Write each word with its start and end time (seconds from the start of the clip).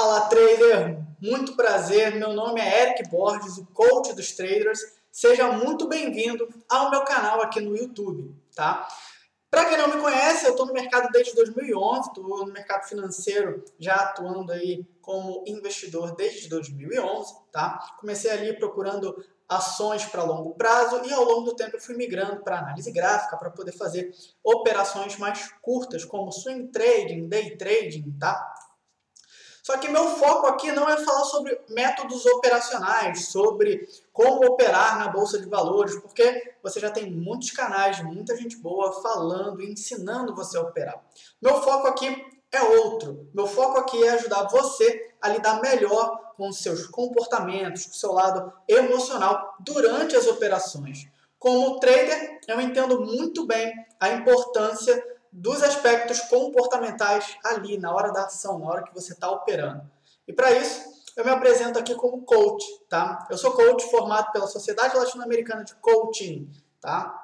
Fala 0.00 0.22
trader, 0.22 0.98
muito 1.20 1.54
prazer. 1.54 2.14
Meu 2.16 2.32
nome 2.32 2.58
é 2.58 2.84
Eric 2.84 3.06
Borges, 3.10 3.58
o 3.58 3.66
coach 3.66 4.14
dos 4.14 4.32
traders. 4.32 4.80
Seja 5.12 5.52
muito 5.52 5.86
bem-vindo 5.86 6.48
ao 6.70 6.90
meu 6.90 7.04
canal 7.04 7.42
aqui 7.42 7.60
no 7.60 7.76
YouTube, 7.76 8.34
tá? 8.56 8.88
Para 9.50 9.66
quem 9.66 9.76
não 9.76 9.88
me 9.88 10.00
conhece, 10.00 10.46
eu 10.46 10.52
estou 10.52 10.64
no 10.64 10.72
mercado 10.72 11.10
desde 11.12 11.34
2011, 11.34 12.08
estou 12.08 12.46
no 12.46 12.50
mercado 12.50 12.88
financeiro 12.88 13.62
já 13.78 13.94
atuando 13.94 14.52
aí 14.52 14.86
como 15.02 15.44
investidor 15.46 16.16
desde 16.16 16.48
2011, 16.48 17.34
tá? 17.52 17.78
Comecei 18.00 18.30
ali 18.30 18.56
procurando 18.56 19.22
ações 19.46 20.06
para 20.06 20.22
longo 20.22 20.54
prazo 20.54 21.02
e 21.04 21.12
ao 21.12 21.24
longo 21.24 21.42
do 21.42 21.54
tempo 21.54 21.76
eu 21.76 21.80
fui 21.80 21.94
migrando 21.94 22.42
para 22.42 22.60
análise 22.60 22.90
gráfica 22.90 23.36
para 23.36 23.50
poder 23.50 23.72
fazer 23.72 24.14
operações 24.42 25.18
mais 25.18 25.52
curtas, 25.60 26.06
como 26.06 26.32
swing 26.32 26.68
trading, 26.68 27.28
day 27.28 27.54
trading, 27.58 28.16
tá? 28.18 28.50
Só 29.62 29.76
que 29.76 29.88
meu 29.88 30.08
foco 30.16 30.46
aqui 30.46 30.72
não 30.72 30.88
é 30.88 30.96
falar 30.96 31.24
sobre 31.24 31.60
métodos 31.68 32.24
operacionais, 32.26 33.26
sobre 33.26 33.88
como 34.12 34.46
operar 34.46 34.98
na 34.98 35.08
bolsa 35.08 35.38
de 35.38 35.48
valores, 35.48 35.96
porque 35.96 36.54
você 36.62 36.80
já 36.80 36.90
tem 36.90 37.10
muitos 37.10 37.50
canais, 37.50 38.02
muita 38.02 38.36
gente 38.36 38.56
boa 38.56 39.00
falando 39.02 39.60
e 39.60 39.72
ensinando 39.72 40.34
você 40.34 40.56
a 40.56 40.62
operar. 40.62 41.02
Meu 41.40 41.62
foco 41.62 41.86
aqui 41.86 42.24
é 42.52 42.62
outro. 42.62 43.28
Meu 43.34 43.46
foco 43.46 43.78
aqui 43.78 44.02
é 44.02 44.10
ajudar 44.10 44.48
você 44.48 45.14
a 45.20 45.28
lidar 45.28 45.60
melhor 45.60 46.32
com 46.36 46.50
seus 46.52 46.86
comportamentos, 46.86 47.84
com 47.84 47.92
o 47.92 47.94
seu 47.94 48.12
lado 48.12 48.52
emocional 48.66 49.56
durante 49.60 50.16
as 50.16 50.26
operações. 50.26 51.06
Como 51.38 51.78
trader, 51.78 52.40
eu 52.48 52.60
entendo 52.60 53.00
muito 53.00 53.46
bem 53.46 53.72
a 53.98 54.10
importância 54.10 55.02
dos 55.32 55.62
aspectos 55.62 56.20
comportamentais 56.22 57.36
ali, 57.44 57.78
na 57.78 57.94
hora 57.94 58.12
da 58.12 58.24
ação, 58.24 58.58
na 58.58 58.66
hora 58.66 58.82
que 58.82 58.94
você 58.94 59.12
está 59.12 59.30
operando. 59.30 59.82
E 60.26 60.32
para 60.32 60.52
isso, 60.52 60.90
eu 61.16 61.24
me 61.24 61.30
apresento 61.30 61.78
aqui 61.78 61.94
como 61.94 62.22
coach, 62.22 62.64
tá? 62.88 63.26
Eu 63.30 63.36
sou 63.36 63.52
coach 63.52 63.84
formado 63.90 64.32
pela 64.32 64.46
Sociedade 64.46 64.96
Latino-Americana 64.96 65.64
de 65.64 65.74
Coaching, 65.76 66.50
tá? 66.80 67.16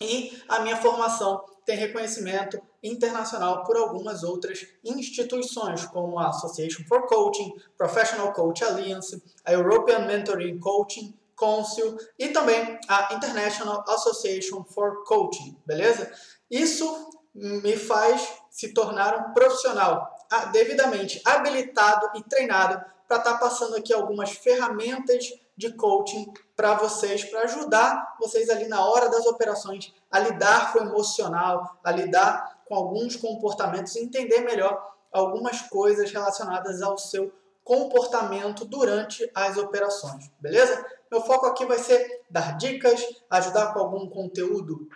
E 0.00 0.42
a 0.48 0.60
minha 0.60 0.76
formação 0.76 1.44
tem 1.64 1.76
reconhecimento 1.76 2.60
internacional 2.82 3.64
por 3.64 3.76
algumas 3.76 4.22
outras 4.22 4.66
instituições, 4.82 5.84
como 5.84 6.18
a 6.18 6.28
Association 6.28 6.84
for 6.88 7.06
Coaching, 7.06 7.52
Professional 7.76 8.32
Coach 8.32 8.64
Alliance, 8.64 9.22
a 9.44 9.52
European 9.52 10.06
Mentoring 10.06 10.58
Coaching 10.58 11.14
Council 11.38 11.96
e 12.18 12.28
também 12.28 12.78
a 12.88 13.14
International 13.14 13.84
Association 13.88 14.64
for 14.64 15.04
Coaching, 15.04 15.56
beleza? 15.64 16.12
Isso 16.50 17.10
me 17.34 17.76
faz 17.76 18.40
se 18.50 18.74
tornar 18.74 19.16
um 19.16 19.32
profissional 19.32 20.16
devidamente 20.52 21.20
habilitado 21.24 22.10
e 22.14 22.22
treinado 22.22 22.84
para 23.06 23.18
estar 23.18 23.32
tá 23.32 23.38
passando 23.38 23.76
aqui 23.76 23.92
algumas 23.92 24.30
ferramentas 24.30 25.32
de 25.56 25.72
coaching 25.74 26.32
para 26.56 26.74
vocês, 26.74 27.24
para 27.24 27.42
ajudar 27.42 28.16
vocês 28.18 28.48
ali 28.48 28.66
na 28.68 28.84
hora 28.84 29.08
das 29.10 29.26
operações 29.26 29.92
a 30.10 30.18
lidar 30.18 30.72
com 30.72 30.78
o 30.78 30.82
emocional, 30.82 31.78
a 31.84 31.90
lidar 31.90 32.62
com 32.66 32.74
alguns 32.74 33.16
comportamentos 33.16 33.96
entender 33.96 34.40
melhor 34.40 34.90
algumas 35.12 35.60
coisas 35.62 36.10
relacionadas 36.10 36.80
ao 36.80 36.96
seu 36.96 37.32
comportamento 37.64 38.64
durante 38.64 39.28
as 39.34 39.56
operações, 39.56 40.30
beleza? 40.40 40.84
Meu 41.10 41.20
foco 41.20 41.46
aqui 41.46 41.66
vai 41.66 41.78
ser 41.78 42.22
dar 42.30 42.56
dicas, 42.56 43.04
ajudar 43.28 43.72
com 43.72 43.80
algum 43.80 44.08
conteúdo 44.08 44.88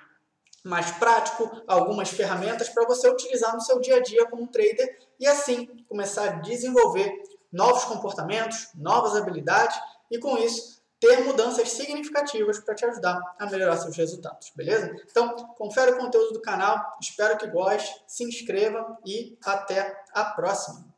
mais 0.65 0.91
prático, 0.93 1.63
algumas 1.67 2.09
ferramentas 2.09 2.71
para 2.71 2.87
você 2.87 3.09
utilizar 3.09 3.55
no 3.55 3.61
seu 3.61 3.79
dia 3.81 3.97
a 3.97 4.03
dia 4.03 4.27
como 4.27 4.47
trader 4.49 4.99
e 5.21 5.27
assim 5.27 5.67
começar 5.89 6.25
a 6.25 6.33
desenvolver 6.41 7.13
novos 7.53 7.85
comportamentos, 7.85 8.69
novas 8.75 9.15
habilidades 9.15 9.79
e 10.11 10.19
com 10.19 10.39
isso 10.39 10.83
ter 10.99 11.23
mudanças 11.23 11.71
significativas 11.71 12.59
para 12.61 12.75
te 12.75 12.87
ajudar 12.87 13.21
a 13.39 13.47
melhorar 13.47 13.77
seus 13.77 13.95
resultados, 13.95 14.51
beleza? 14.57 14.91
Então, 15.11 15.37
confere 15.55 15.93
o 15.93 15.99
conteúdo 15.99 16.33
do 16.33 16.41
canal, 16.41 16.79
espero 16.99 17.37
que 17.37 17.47
goste, 17.47 18.03
se 18.07 18.25
inscreva 18.25 18.97
e 19.05 19.37
até 19.45 20.03
a 20.15 20.25
próxima! 20.25 20.94